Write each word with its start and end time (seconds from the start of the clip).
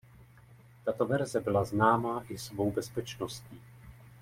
Tato 0.83 1.05
verze 1.05 1.39
byla 1.39 1.63
známá 1.65 2.25
i 2.29 2.37
svou 2.37 2.71
bezpečností. 2.71 3.61